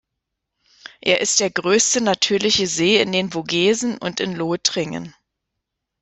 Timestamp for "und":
3.99-4.19